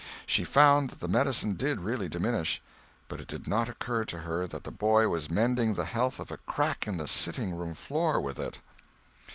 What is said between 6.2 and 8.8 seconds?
a crack in the sitting room floor with it.